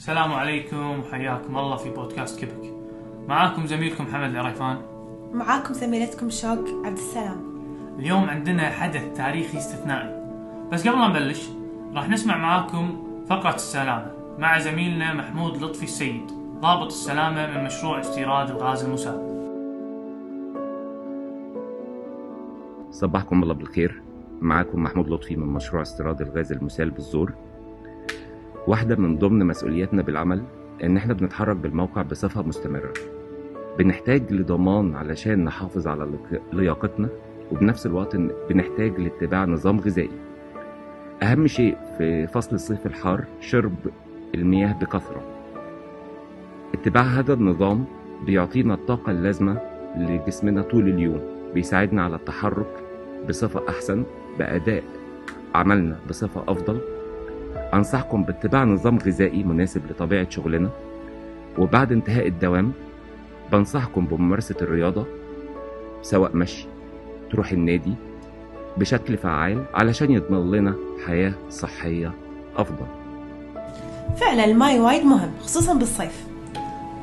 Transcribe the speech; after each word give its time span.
السلام 0.00 0.32
عليكم 0.32 1.00
وحياكم 1.00 1.58
الله 1.58 1.76
في 1.76 1.90
بودكاست 1.90 2.44
كبك 2.44 2.74
معاكم 3.28 3.66
زميلكم 3.66 4.04
محمد 4.04 4.30
العريفان. 4.30 4.76
معاكم 5.32 5.74
زميلتكم 5.74 6.30
شوق 6.30 6.68
عبد 6.84 6.96
السلام. 6.96 7.40
اليوم 7.98 8.24
عندنا 8.24 8.70
حدث 8.70 9.16
تاريخي 9.16 9.58
استثنائي. 9.58 10.20
بس 10.72 10.88
قبل 10.88 10.98
ما 10.98 11.08
نبلش 11.08 11.48
راح 11.94 12.08
نسمع 12.08 12.36
معاكم 12.36 13.02
فقرة 13.28 13.54
السلامة 13.54 14.12
مع 14.38 14.58
زميلنا 14.58 15.14
محمود 15.14 15.62
لطفي 15.62 15.82
السيد 15.82 16.30
ضابط 16.60 16.86
السلامة 16.86 17.58
من 17.58 17.64
مشروع 17.64 18.00
استيراد 18.00 18.50
الغاز 18.50 18.84
المسال 18.84 19.30
صبحكم 22.90 23.42
الله 23.42 23.54
بالخير. 23.54 24.02
معاكم 24.40 24.82
محمود 24.82 25.08
لطفي 25.08 25.36
من 25.36 25.46
مشروع 25.46 25.82
استيراد 25.82 26.20
الغاز 26.20 26.52
المسال 26.52 26.90
بالزور. 26.90 27.34
واحدة 28.66 28.96
من 28.96 29.18
ضمن 29.18 29.46
مسؤولياتنا 29.46 30.02
بالعمل 30.02 30.42
إن 30.84 30.96
إحنا 30.96 31.14
بنتحرك 31.14 31.56
بالموقع 31.56 32.02
بصفة 32.02 32.42
مستمرة. 32.42 32.92
بنحتاج 33.78 34.32
لضمان 34.32 34.94
علشان 34.94 35.44
نحافظ 35.44 35.86
على 35.86 36.08
لياقتنا 36.52 37.08
وبنفس 37.52 37.86
الوقت 37.86 38.16
بنحتاج 38.48 39.00
لاتباع 39.00 39.44
نظام 39.44 39.80
غذائي. 39.80 40.10
أهم 41.22 41.46
شيء 41.46 41.76
في 41.98 42.26
فصل 42.26 42.54
الصيف 42.54 42.86
الحار 42.86 43.24
شرب 43.40 43.74
المياه 44.34 44.72
بكثرة. 44.72 45.22
اتباع 46.74 47.02
هذا 47.02 47.34
النظام 47.34 47.84
بيعطينا 48.26 48.74
الطاقة 48.74 49.10
اللازمة 49.10 49.60
لجسمنا 49.96 50.62
طول 50.62 50.88
اليوم 50.88 51.20
بيساعدنا 51.54 52.04
على 52.04 52.16
التحرك 52.16 52.84
بصفة 53.28 53.68
أحسن 53.68 54.04
بأداء 54.38 54.82
عملنا 55.54 55.98
بصفة 56.08 56.42
أفضل 56.48 56.80
أنصحكم 57.74 58.24
باتباع 58.24 58.64
نظام 58.64 58.98
غذائي 58.98 59.42
مناسب 59.42 59.82
لطبيعة 59.90 60.30
شغلنا 60.30 60.70
وبعد 61.58 61.92
انتهاء 61.92 62.26
الدوام 62.26 62.72
بنصحكم 63.52 64.06
بممارسة 64.06 64.56
الرياضة 64.62 65.06
سواء 66.02 66.36
مشي 66.36 66.66
تروح 67.30 67.52
النادي 67.52 67.94
بشكل 68.76 69.16
فعال 69.16 69.64
علشان 69.74 70.10
يضمن 70.10 70.50
لنا 70.50 70.74
حياة 71.06 71.32
صحية 71.50 72.12
أفضل. 72.56 72.86
فعلا 74.16 74.44
الماي 74.44 74.80
وايد 74.80 75.04
مهم 75.04 75.30
خصوصا 75.40 75.74
بالصيف. 75.74 76.24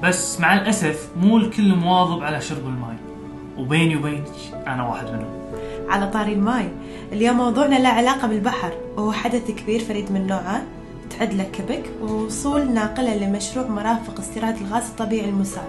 بس 0.03 0.39
مع 0.39 0.53
الأسف 0.53 1.09
مو 1.21 1.37
الكل 1.37 1.75
مواظب 1.75 2.23
على 2.23 2.41
شرب 2.41 2.67
الماء 2.67 2.95
وبيني 3.57 3.95
وبينك 3.95 4.27
أنا 4.67 4.87
واحد 4.87 5.05
منهم. 5.07 5.46
على 5.89 6.07
طاري 6.07 6.33
الماي. 6.33 6.69
اليوم 7.11 7.37
موضوعنا 7.37 7.75
له 7.75 7.89
علاقة 7.89 8.27
بالبحر 8.27 8.73
وهو 8.97 9.11
حدث 9.11 9.51
كبير 9.51 9.79
فريد 9.79 10.11
من 10.11 10.27
نوعه. 10.27 10.63
تعد 11.09 11.33
له 11.33 11.43
كبك 11.43 11.83
ووصول 12.01 12.73
ناقلة 12.73 13.15
لمشروع 13.15 13.67
مرافق 13.67 14.19
استيراد 14.19 14.57
الغاز 14.57 14.83
الطبيعي 14.83 15.29
المسال 15.29 15.67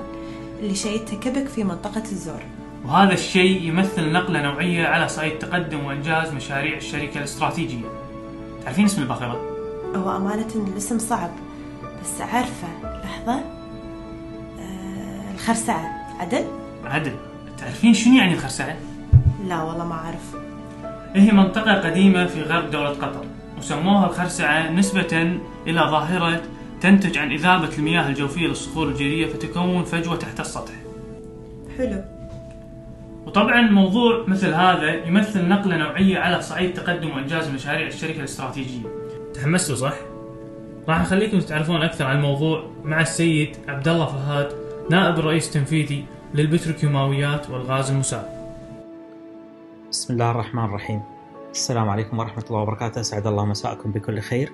اللي 0.61 0.75
شيدته 0.75 1.17
كبك 1.17 1.49
في 1.49 1.65
منطقة 1.65 2.03
الزور. 2.13 2.41
وهذا 2.85 3.13
الشيء 3.13 3.63
يمثل 3.63 4.13
نقلة 4.13 4.43
نوعية 4.43 4.87
على 4.87 5.09
صعيد 5.09 5.39
تقدم 5.39 5.85
وإنجاز 5.85 6.33
مشاريع 6.33 6.77
الشركة 6.77 7.19
الاستراتيجية. 7.19 7.87
تعرفين 8.65 8.85
اسم 8.85 9.03
الباخرة؟ 9.03 9.41
هو 9.97 10.17
أمانة 10.17 10.47
الاسم 10.55 10.99
صعب 10.99 11.31
بس 12.03 12.21
عارفة. 12.21 12.69
لحظة. 13.05 13.35
آه 14.61 15.35
الخرسعة 15.35 15.91
عدل؟ 16.21 16.45
عدل. 16.85 17.13
تعرفين 17.59 17.95
شنو 17.95 18.15
يعني 18.15 18.35
الخرسعة؟ 18.35 18.77
لا 19.47 19.63
والله 19.63 19.87
ما 19.87 19.95
أعرف. 19.95 20.37
هي 21.15 21.33
منطقة 21.33 21.75
قديمة 21.75 22.27
في 22.27 22.43
غرب 22.43 22.71
دولة 22.71 22.89
قطر 22.89 23.25
وسموها 23.59 24.07
الخرسعة 24.07 24.71
نسبة 24.71 25.39
إلى 25.67 25.81
ظاهرة 25.81 26.43
تنتج 26.81 27.19
عن 27.19 27.33
إذابة 27.33 27.79
المياه 27.79 28.09
الجوفية 28.09 28.47
للصخور 28.47 28.89
الجيرية 28.89 29.27
فتكون 29.27 29.85
فجوة 29.85 30.17
تحت 30.17 30.41
السطح. 30.41 30.73
حلو. 31.79 32.05
وطبعا 33.27 33.61
موضوع 33.61 34.25
مثل 34.27 34.55
هذا 34.55 35.05
يمثل 35.07 35.49
نقلة 35.49 35.77
نوعية 35.77 36.19
على 36.19 36.43
صعيد 36.43 36.75
تقدم 36.75 37.11
وإنجاز 37.11 37.49
مشاريع 37.49 37.87
الشركة 37.87 38.19
الاستراتيجية. 38.19 38.87
تحمستوا 39.35 39.77
صح؟ 39.77 39.95
راح 40.89 41.01
نخليكم 41.01 41.39
تتعرفون 41.39 41.83
أكثر 41.83 42.05
عن 42.05 42.17
الموضوع 42.17 42.65
مع 42.85 43.01
السيد 43.01 43.57
عبد 43.69 43.89
الله 43.89 44.07
فهاد 44.07 44.49
نائب 44.91 45.19
الرئيس 45.19 45.47
التنفيذي 45.49 46.05
للبتروكيماويات 46.35 47.51
والغاز 47.51 47.91
المسال 47.91 48.38
بسم 49.91 50.13
الله 50.13 50.31
الرحمن 50.31 50.65
الرحيم. 50.65 51.03
السلام 51.51 51.89
عليكم 51.89 52.19
ورحمة 52.19 52.45
الله 52.51 52.61
وبركاته. 52.61 53.01
أسعد 53.01 53.27
الله 53.27 53.45
مساءكم 53.45 53.93
بكل 53.93 54.21
خير. 54.21 54.53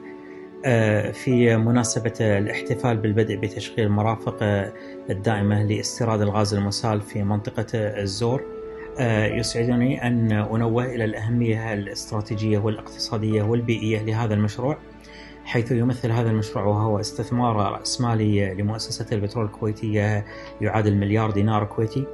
آه، 0.64 1.10
في 1.10 1.56
مناسبة 1.56 2.12
الاحتفال 2.20 2.96
بالبدء 2.96 3.36
بتشغيل 3.36 3.86
المرافق 3.86 4.36
آه، 4.42 4.72
الدائمة 5.10 5.62
لاستيراد 5.62 6.20
الغاز 6.20 6.54
المسال 6.54 7.00
في 7.00 7.22
منطقة 7.22 7.66
الزور. 7.74 8.42
آه، 8.98 9.26
يسعدني 9.26 10.06
أن 10.06 10.32
أنوه 10.32 10.84
إلى 10.84 11.04
الأهمية 11.04 11.72
الاستراتيجية 11.72 12.58
والاقتصادية 12.58 13.42
والبيئية 13.42 14.02
لهذا 14.02 14.34
المشروع. 14.34 14.76
حيث 15.44 15.72
يمثل 15.72 16.10
هذا 16.10 16.30
المشروع 16.30 16.64
وهو 16.64 17.00
استثمار 17.00 17.56
رأسمالي 17.56 18.54
لمؤسسة 18.54 19.06
البترول 19.12 19.44
الكويتية 19.44 20.24
يعادل 20.60 20.96
مليار 20.96 21.30
دينار 21.30 21.64
كويتي 21.64 22.04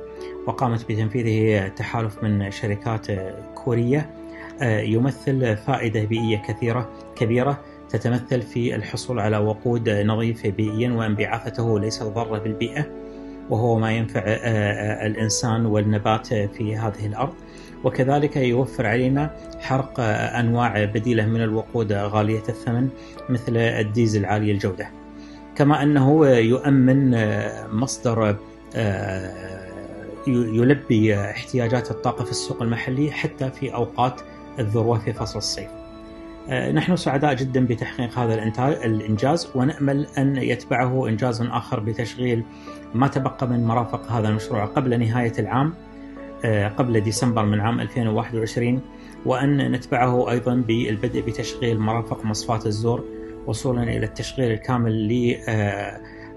وقامت 0.47 0.93
بتنفيذه 0.93 1.69
تحالف 1.69 2.23
من 2.23 2.51
شركات 2.51 3.07
كورية. 3.55 4.11
آه، 4.63 4.81
يمثل 4.81 5.57
فائدة 5.57 6.05
بيئية 6.05 6.43
كثيرة 6.49 6.91
كبيرة 7.17 7.61
تتمثل 7.89 8.43
في 8.43 8.75
الحصول 8.75 9.21
على 9.21 9.39
وقود 9.39 9.89
نظيف 9.89 10.47
بيئيا 10.47 10.93
وانبعاثته 10.93 11.81
ليست 11.81 12.03
ضارة 12.03 12.39
بالبيئة. 12.39 13.00
وهو 13.50 13.78
ما 13.78 13.93
ينفع 13.93 14.21
آه، 14.21 14.25
آه، 14.25 15.06
الإنسان 15.06 15.66
والنبات 15.66 16.27
في 16.27 16.77
هذه 16.77 17.06
الأرض. 17.06 17.34
وكذلك 17.84 18.37
يوفر 18.37 18.87
علينا 18.87 19.31
حرق 19.61 20.00
آه، 20.00 20.41
أنواع 20.41 20.84
بديلة 20.84 21.27
من 21.27 21.43
الوقود 21.43 21.93
غالية 21.93 22.43
الثمن 22.49 22.88
مثل 23.28 23.56
الديزل 23.56 24.25
عالي 24.25 24.50
الجودة. 24.50 24.88
كما 25.56 25.83
أنه 25.83 26.27
يؤمن 26.27 27.16
مصدر 27.72 28.37
يلبي 30.27 31.21
احتياجات 31.21 31.91
الطاقة 31.91 32.25
في 32.25 32.31
السوق 32.31 32.62
المحلي 32.62 33.11
حتى 33.11 33.50
في 33.50 33.75
أوقات 33.75 34.21
الذروة 34.59 34.99
في 34.99 35.12
فصل 35.12 35.38
الصيف. 35.38 35.80
نحن 36.49 36.97
سعداء 36.97 37.34
جدا 37.34 37.67
بتحقيق 37.67 38.19
هذا 38.19 38.34
الإنجاز 38.84 39.49
ونأمل 39.55 40.06
أن 40.19 40.37
يتبعه 40.37 41.09
إنجاز 41.09 41.43
آخر 41.43 41.81
بتشغيل 41.81 42.43
ما 42.95 43.09
تبقى 43.09 43.49
من 43.49 43.65
مرافق 43.65 44.12
هذا 44.12 44.28
المشروع 44.28 44.65
قبل 44.65 45.00
نهاية 45.00 45.33
العام 45.39 45.75
آه، 46.45 46.69
قبل 46.69 47.00
ديسمبر 47.00 47.45
من 47.45 47.61
عام 47.61 47.81
2021 47.81 48.81
وأن 49.27 49.73
نتبعه 49.73 50.31
أيضا 50.31 50.55
بالبدء 50.55 51.21
بتشغيل 51.21 51.79
مرافق 51.79 52.25
مصفاة 52.25 52.67
الزور 52.67 53.05
وصولا 53.47 53.83
إلى 53.83 54.06
التشغيل 54.06 54.53
الكامل 54.53 54.93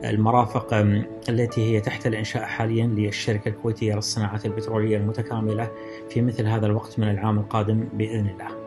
للمرافق 0.03 0.73
آم، 0.73 1.05
التي 1.29 1.61
هي 1.75 1.81
تحت 1.81 2.07
الإنشاء 2.07 2.43
حاليا 2.43 2.87
للشركة 2.87 3.49
الكويتية 3.49 3.95
للصناعات 3.95 4.45
البترولية 4.45 4.97
المتكاملة 4.97 5.71
في 6.09 6.21
مثل 6.21 6.47
هذا 6.47 6.65
الوقت 6.65 6.99
من 6.99 7.09
العام 7.09 7.39
القادم 7.39 7.87
بإذن 7.93 8.27
الله. 8.29 8.62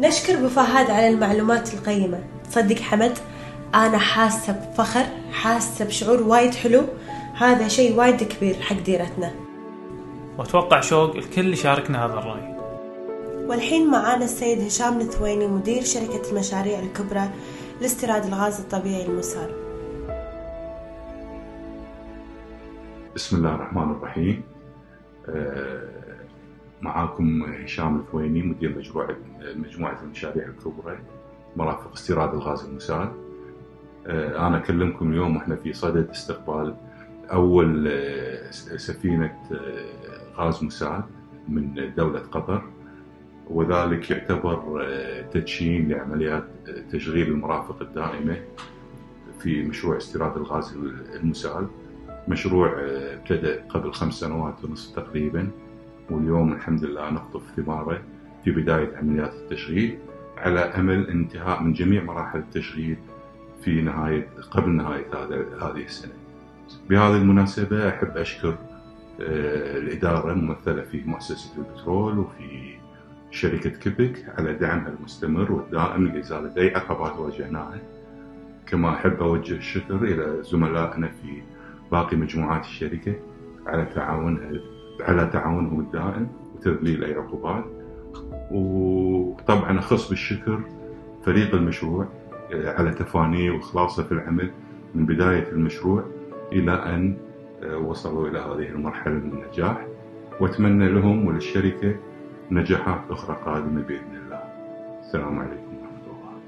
نشكر 0.00 0.34
أبو 0.34 0.48
فهد 0.48 0.90
على 0.90 1.08
المعلومات 1.08 1.74
القيمة. 1.74 2.24
تصدق 2.50 2.76
حمد 2.76 3.18
أنا 3.74 3.98
حاسة 3.98 4.52
بفخر 4.52 5.04
حاسة 5.32 5.84
بشعور 5.84 6.22
وايد 6.22 6.54
حلو. 6.54 6.82
هذا 7.34 7.68
شيء 7.68 7.98
وايد 7.98 8.22
كبير 8.22 8.54
حق 8.54 8.76
ديرتنا. 8.76 9.30
وأتوقع 10.38 10.80
شوق 10.80 11.16
الكل 11.16 11.52
يشاركنا 11.52 12.06
هذا 12.06 12.12
الرأي. 12.12 12.52
والحين 13.48 13.90
معانا 13.90 14.24
السيد 14.24 14.60
هشام 14.60 15.00
الثويني 15.00 15.46
مدير 15.46 15.82
شركة 15.82 16.30
المشاريع 16.30 16.78
الكبرى 16.78 17.30
لاستيراد 17.80 18.24
الغاز 18.24 18.60
الطبيعي 18.60 19.06
المسال 19.06 19.50
بسم 23.14 23.36
الله 23.36 23.54
الرحمن 23.54 23.90
الرحيم. 23.90 24.42
آه، 25.28 25.88
معاكم 26.82 27.42
هشام 27.42 28.00
الثويني 28.00 28.42
مدير 28.42 28.78
مجموعة 28.78 29.16
مجموعة 29.56 30.02
المشاريع 30.02 30.46
الكبرى 30.46 30.98
مرافق 31.56 31.92
استيراد 31.92 32.34
الغاز 32.34 32.64
المسال 32.64 33.08
آه، 34.06 34.46
أنا 34.48 34.56
أكلمكم 34.56 35.10
اليوم 35.10 35.36
وإحنا 35.36 35.56
في 35.56 35.72
صدد 35.72 36.10
استقبال 36.10 36.74
أول 37.32 37.88
آه، 37.88 38.50
سفينة 38.76 39.38
آه، 39.52 40.36
غاز 40.36 40.64
مسال 40.64 41.02
من 41.48 41.92
دولة 41.96 42.20
قطر. 42.20 42.62
وذلك 43.50 44.10
يعتبر 44.10 44.86
تدشين 45.32 45.88
لعمليات 45.88 46.44
تشغيل 46.90 47.28
المرافق 47.28 47.82
الدائمة 47.82 48.36
في 49.38 49.62
مشروع 49.62 49.96
استيراد 49.96 50.36
الغاز 50.36 50.76
المسال 51.14 51.66
مشروع 52.28 52.72
ابتدأ 53.12 53.62
قبل 53.68 53.92
خمس 53.92 54.14
سنوات 54.14 54.64
ونصف 54.64 54.96
تقريبا. 54.96 55.50
واليوم 56.10 56.52
الحمد 56.52 56.84
لله 56.84 57.10
نقطف 57.10 57.42
ثماره 57.56 58.02
في 58.44 58.50
بداية 58.50 58.96
عمليات 58.96 59.34
التشغيل 59.34 59.98
على 60.36 60.60
أمل 60.60 61.08
انتهاء 61.08 61.62
من 61.62 61.72
جميع 61.72 62.02
مراحل 62.02 62.38
التشغيل 62.38 62.96
في 63.64 63.82
نهاية 63.82 64.28
قبل 64.50 64.70
نهاية 64.70 65.06
هذه 65.60 65.84
السنة. 65.84 66.12
بهذه 66.90 67.16
المناسبة 67.16 67.88
أحب 67.88 68.16
أشكر 68.16 68.56
آه، 69.20 69.78
الإدارة 69.78 70.32
الممثلة 70.32 70.82
في 70.82 71.02
مؤسسة 71.06 71.50
البترول 71.58 72.18
وفي 72.18 72.74
شركة 73.30 73.70
كيبك 73.70 74.24
على 74.38 74.54
دعمها 74.54 74.88
المستمر 74.98 75.52
والدائم 75.52 76.06
لإزالة 76.06 76.56
أي 76.56 76.74
عقبات 76.74 77.18
واجهناها 77.18 77.78
كما 78.66 78.94
أحب 78.94 79.22
أوجه 79.22 79.54
الشكر 79.54 79.94
إلى 79.94 80.42
زملائنا 80.42 81.06
في 81.06 81.42
باقي 81.92 82.16
مجموعات 82.16 82.64
الشركة 82.64 83.14
على 83.66 83.84
تعاونها 83.84 84.50
على 85.00 85.26
تعاونهم 85.32 85.80
الدائم 85.80 86.28
وتذليل 86.56 87.04
أي 87.04 87.14
عقوبات 87.14 87.64
وطبعا 88.50 89.78
أخص 89.78 90.08
بالشكر 90.08 90.60
فريق 91.24 91.54
المشروع 91.54 92.06
آه، 92.52 92.72
على 92.72 92.90
تفانيه 92.90 93.50
وإخلاصه 93.50 94.02
في 94.02 94.12
العمل 94.12 94.50
من 94.94 95.06
بداية 95.06 95.48
المشروع 95.48 96.04
إلى 96.52 96.72
أن 96.72 97.16
آه، 97.62 97.76
وصلوا 97.76 98.28
إلى 98.28 98.38
هذه 98.38 98.68
المرحلة 98.68 99.14
من 99.14 99.32
النجاح. 99.32 99.86
وأتمنى 100.40 100.88
لهم 100.88 101.26
وللشركة 101.26 101.94
نجاحات 102.50 103.00
أخرى 103.10 103.36
قادمة 103.44 103.82
بإذن 103.82 104.16
الله. 104.24 104.42
السلام 105.00 105.38
عليكم 105.38 105.76
ورحمة 105.80 106.06
الله. 106.06 106.40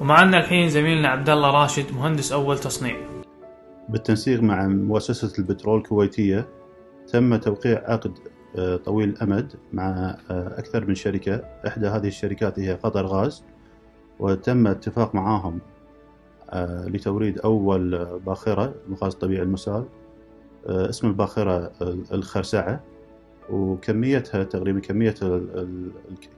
ومعنا 0.00 0.38
الحين 0.38 0.68
زميلنا 0.68 1.08
عبد 1.08 1.30
الله 1.30 1.62
راشد 1.62 1.94
مهندس 1.94 2.32
أول 2.32 2.58
تصنيع. 2.58 3.11
بالتنسيق 3.92 4.40
مع 4.42 4.66
مؤسسة 4.66 5.38
البترول 5.38 5.78
الكويتية 5.78 6.48
تم 7.06 7.36
توقيع 7.36 7.82
عقد 7.92 8.18
آه، 8.56 8.76
طويل 8.76 9.08
الأمد 9.08 9.52
مع 9.72 10.16
آه، 10.30 10.58
أكثر 10.58 10.86
من 10.86 10.94
شركة. 10.94 11.36
إحدى 11.66 11.86
هذه 11.86 12.06
الشركات 12.06 12.58
هي 12.58 12.74
قطر 12.74 13.06
غاز 13.06 13.44
وتم 14.18 14.66
اتفاق 14.66 15.14
معاهم 15.14 15.58
آه، 16.50 16.88
لتوريد 16.88 17.38
أول 17.38 18.06
باخرة 18.26 18.74
من 18.88 18.94
غاز 18.94 19.12
الطبيعي 19.12 19.42
المسال 19.42 19.84
اسم 20.66 21.06
الباخرة 21.08 21.72
الخرسعة. 22.12 22.80
وكميتها 23.50 24.44
تقريبا 24.44 24.80
كمية 24.80 25.14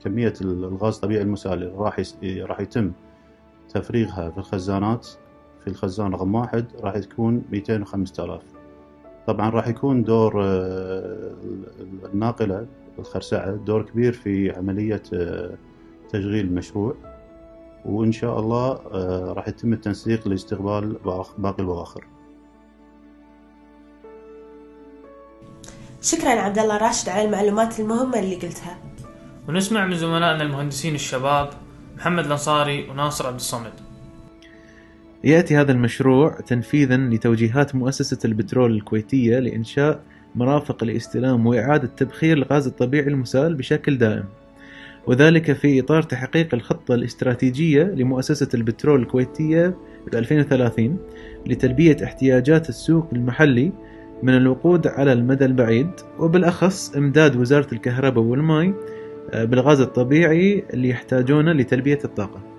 كمية 0.04 0.34
الغاز 0.40 0.94
الطبيعي 0.94 1.22
المسال 1.22 1.52
اللي 1.52 1.66
راح 1.66 2.02
راح 2.26 2.60
يتم 2.60 2.92
تفريغها 3.68 4.30
في 4.30 4.38
الخزانات. 4.38 5.08
في 5.64 5.70
الخزان 5.70 6.12
رقم 6.12 6.34
واحد 6.34 6.66
راح 6.80 6.98
تكون 6.98 7.42
205 7.52 8.24
آلاف. 8.24 8.42
طبعا 9.26 9.50
راح 9.50 9.68
يكون 9.68 10.02
دور 10.02 10.44
آه، 10.44 11.34
الناقلة 12.14 12.66
الخرسعة 12.98 13.50
دور 13.50 13.82
كبير 13.82 14.12
في 14.12 14.50
عملية 14.50 15.02
آه، 15.14 15.54
تشغيل 16.08 16.46
المشروع 16.46 16.94
وإن 17.84 18.12
شاء 18.12 18.40
الله 18.40 18.72
آه، 18.72 19.32
راح 19.32 19.48
يتم 19.48 19.72
التنسيق 19.72 20.28
لاستقبال 20.28 20.96
باقي 21.38 21.58
البواخر. 21.58 22.04
شكرا 26.02 26.30
عبد 26.30 26.58
الله 26.58 26.76
راشد 26.76 27.08
على 27.08 27.24
المعلومات 27.24 27.80
المهمة 27.80 28.18
اللي 28.18 28.34
قلتها. 28.34 28.78
ونسمع 29.48 29.86
من 29.86 29.96
زملائنا 29.96 30.42
المهندسين 30.42 30.94
الشباب 30.94 31.50
محمد 31.96 32.24
الأنصاري 32.24 32.90
وناصر 32.90 33.26
عبد 33.26 33.36
الصمد. 33.36 33.93
يأتي 35.24 35.56
هذا 35.56 35.72
المشروع 35.72 36.40
تنفيذا 36.40 36.96
لتوجيهات 36.96 37.74
مؤسسة 37.74 38.18
البترول 38.24 38.72
الكويتية 38.72 39.38
لإنشاء 39.38 40.00
مرافق 40.34 40.84
لاستلام 40.84 41.46
وإعادة 41.46 41.86
تبخير 41.96 42.36
الغاز 42.36 42.66
الطبيعي 42.66 43.08
المسال 43.08 43.54
بشكل 43.54 43.98
دائم. 43.98 44.24
وذلك 45.06 45.52
في 45.52 45.80
إطار 45.80 46.02
تحقيق 46.02 46.54
الخطة 46.54 46.94
الاستراتيجية 46.94 47.82
لمؤسسة 47.82 48.48
البترول 48.54 49.02
الكويتية 49.02 49.66
ب 50.12 50.14
2030 50.14 50.98
لتلبية 51.46 51.96
احتياجات 52.04 52.68
السوق 52.68 53.08
المحلي 53.12 53.72
من 54.22 54.36
الوقود 54.36 54.86
على 54.86 55.12
المدى 55.12 55.44
البعيد 55.44 55.90
وبالأخص 56.18 56.96
إمداد 56.96 57.36
وزارة 57.36 57.74
الكهرباء 57.74 58.24
والماء 58.24 58.72
آه، 59.30 59.44
بالغاز 59.44 59.80
الطبيعي 59.80 60.64
اللي 60.74 60.88
يحتاجونه 60.88 61.52
لتلبية 61.52 61.98
الطاقة. 62.04 62.53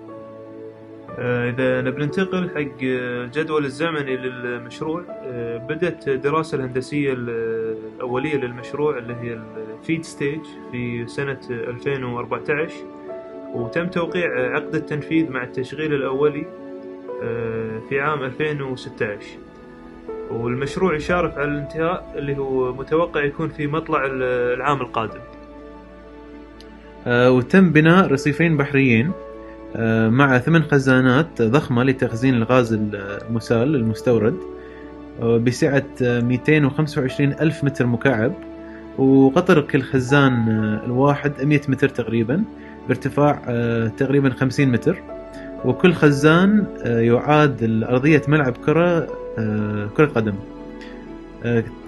إذا 1.18 1.80
نبي 1.80 2.02
ننتقل 2.04 2.50
حق 2.50 2.80
الجدول 2.82 3.64
الزمني 3.64 4.16
للمشروع 4.16 5.04
آه، 5.08 5.56
بدأت 5.56 6.08
الدراسة 6.08 6.56
الهندسية 6.56 7.12
الأولية 7.12 8.36
للمشروع 8.36 8.98
اللي 8.98 9.14
هي 9.14 9.40
الفيد 9.80 10.04
ستيج 10.04 10.40
في 10.72 11.06
سنة 11.06 11.40
2014 11.50 12.72
وتم 13.54 13.86
توقيع 13.86 14.54
عقد 14.54 14.74
التنفيذ 14.74 15.30
مع 15.30 15.42
التشغيل 15.42 15.94
الأولي 15.94 16.46
في 17.88 18.00
عام 18.00 18.22
2016 18.22 19.38
والمشروع 20.30 20.94
يشارف 20.94 21.38
على 21.38 21.48
الانتهاء 21.48 22.14
اللي 22.16 22.38
هو 22.38 22.72
متوقع 22.72 23.24
يكون 23.24 23.48
في 23.48 23.66
مطلع 23.66 24.06
العام 24.06 24.80
القادم. 24.80 25.20
آه، 27.06 27.30
وتم 27.30 27.70
بناء 27.70 28.06
رصيفين 28.06 28.56
بحريين. 28.56 29.06
آه، 29.06 29.25
مع 30.08 30.38
ثمان 30.38 30.62
خزانات 30.62 31.42
ضخمة 31.42 31.84
لتخزين 31.84 32.34
الغاز 32.34 32.72
المسال 32.72 33.74
المستورد 33.74 34.36
آه، 35.22 35.38
بسعة 35.38 35.84
225 36.00 37.32
ألف 37.32 37.64
متر 37.64 37.86
مكعب 37.86 38.32
وقطر 38.98 39.60
كل 39.60 39.82
خزان 39.82 40.48
الواحد 40.84 41.32
100 41.42 41.60
متر 41.68 41.88
تقريبا 41.88 42.44
بارتفاع 42.88 43.42
تقريبا 43.96 44.30
50 44.30 44.68
متر. 44.68 45.02
وكل 45.64 45.92
خزان 45.92 46.66
يعاد 46.84 47.84
أرضية 47.88 48.22
ملعب 48.28 48.56
كرة 48.56 49.06
كرة 49.96 50.06
قدم. 50.06 50.34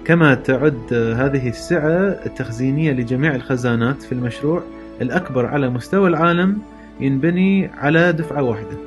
كما 0.05 0.33
تعد 0.33 0.93
هذه 0.93 1.49
السعة 1.49 2.19
التخزينية 2.25 2.91
لجميع 2.91 3.35
الخزانات 3.35 4.01
في 4.01 4.11
المشروع 4.11 4.63
الأكبر 5.01 5.45
على 5.45 5.69
مستوى 5.69 6.09
العالم 6.09 6.57
ينبني 6.99 7.67
على 7.67 8.11
دفعة 8.11 8.43
واحدة. 8.43 8.77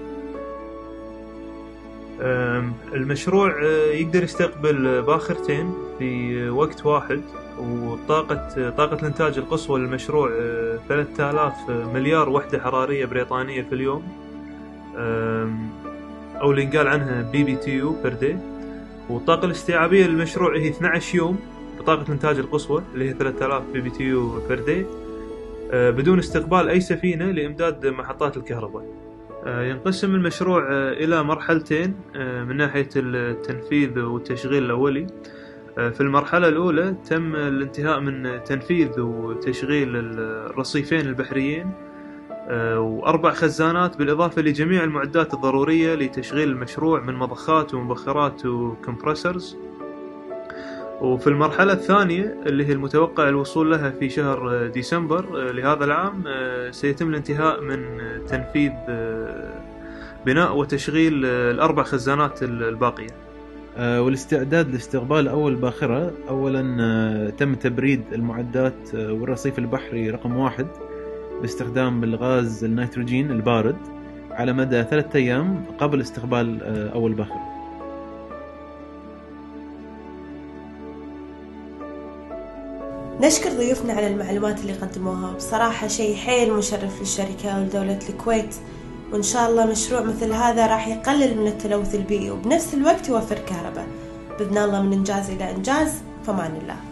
المشروع 2.94 3.50
آه، 3.64 3.92
يقدر 3.92 4.22
يستقبل 4.22 5.02
باخرتين 5.02 5.74
في 5.98 6.48
وقت 6.50 6.86
واحد 6.86 7.20
وطاقة 7.60 8.70
طاقة 8.70 9.00
الإنتاج 9.00 9.38
القصوى 9.38 9.80
للمشروع 9.80 10.28
3000 10.88 11.52
آه، 11.70 11.92
مليار 11.94 12.28
وحدة 12.28 12.58
حرارية 12.60 13.04
بريطانية 13.06 13.62
في 13.62 13.74
اليوم. 13.74 14.02
أو 16.40 16.50
اللي 16.50 16.62
ينقال 16.62 16.86
عنها 16.88 17.22
BBTU 17.32 17.70
per 17.70 18.12
day 18.12 18.36
والطاقة 19.08 19.44
الاستيعابية 19.44 20.06
للمشروع 20.06 20.56
هي 20.56 20.68
12 20.68 21.16
يوم 21.18 21.38
بطاقة 21.78 22.02
الإنتاج 22.02 22.38
القصوى 22.38 22.82
اللي 22.94 23.08
هي 23.08 23.14
3000 23.14 23.62
BBTU 23.72 24.02
per 24.04 24.60
day 24.64 24.86
بدون 25.72 26.18
استقبال 26.18 26.68
أي 26.68 26.80
سفينة 26.80 27.30
لإمداد 27.30 27.86
محطات 27.86 28.36
الكهرباء. 28.36 28.84
آه، 29.46 29.62
ينقسم 29.62 30.14
المشروع 30.14 30.72
آه، 30.72 30.92
إلى 30.92 31.22
مرحلتين 31.22 31.94
من 32.48 32.56
ناحية 32.56 32.88
التنفيذ 32.96 33.98
والتشغيل 33.98 34.64
الأولي. 34.64 35.06
في 35.72 36.00
المرحلة 36.00 36.48
الأولى 36.48 36.94
تم 37.04 37.36
الانتهاء 37.36 38.00
من 38.00 38.44
تنفيذ 38.44 39.00
وتشغيل 39.00 39.96
الرصيفين 39.96 41.00
البحريين 41.00 41.70
وأربع 42.76 43.32
خزانات 43.32 43.98
بالإضافة 43.98 44.42
لجميع 44.42 44.84
المعدات 44.84 45.34
الضرورية 45.34 45.94
لتشغيل 45.94 46.48
المشروع 46.48 47.00
من 47.00 47.14
مضخات 47.14 47.74
ومبخرات 47.74 48.46
وكمبرسرز 48.46 49.56
وفي 51.00 51.26
المرحلة 51.26 51.72
الثانية 51.72 52.36
اللي 52.46 52.66
هي 52.66 52.72
المتوقع 52.72 53.28
الوصول 53.28 53.70
لها 53.70 53.90
في 53.90 54.10
شهر 54.10 54.66
ديسمبر 54.66 55.48
آه، 55.48 55.52
لهذا 55.52 55.84
العام 55.84 56.24
آه، 56.26 56.70
سيتم 56.70 57.08
الانتهاء 57.08 57.60
من 57.60 57.98
تنفيذ 58.26 58.72
آه، 58.88 59.60
بناء 60.26 60.56
وتشغيل 60.56 61.24
الأربع 61.26 61.82
خزانات 61.82 62.42
الباقية. 62.42 63.22
والاستعداد 63.78 64.70
لاستقبال 64.72 65.28
أول 65.28 65.54
باخرة. 65.54 66.12
أولا 66.28 67.30
تم 67.38 67.54
تبريد 67.54 68.02
المعدات 68.12 68.94
والرصيف 68.94 69.58
البحري 69.58 70.10
رقم 70.10 70.36
واحد 70.36 70.66
باستخدام 71.40 72.04
الغاز 72.04 72.64
النيتروجين 72.64 73.30
البارد 73.30 73.76
على 74.30 74.52
مدى 74.52 74.82
ثلاثة 74.82 75.18
أيام 75.18 75.64
قبل 75.78 76.00
استقبال 76.00 76.62
أول 76.92 77.12
باخرة. 77.12 77.51
نشكر 83.22 83.50
ضيوفنا 83.50 83.92
على 83.92 84.06
المعلومات 84.06 84.60
اللي 84.60 84.72
قدموها. 84.72 85.32
بصراحة 85.32 85.88
شيء 85.88 86.16
حيل 86.16 86.52
مشرف 86.52 87.00
للشركة 87.00 87.58
ولدولة 87.58 87.98
الكويت 88.08 88.54
وإن 89.12 89.22
شاء 89.22 89.50
الله 89.50 89.66
مشروع 89.66 90.00
مثل 90.00 90.32
هذا 90.32 90.66
راح 90.66 90.88
يقلل 90.88 91.38
من 91.38 91.46
التلوث 91.46 91.94
البيئي 91.94 92.30
وبنفس 92.30 92.74
الوقت 92.74 93.08
يوفر 93.08 93.38
كهرباء. 93.38 93.86
بإذن 94.38 94.58
الله 94.58 94.82
من 94.82 94.92
إنجاز 94.92 95.30
إلى 95.30 95.50
إنجاز 95.50 95.92
فمان 96.26 96.56
الله. 96.62 96.91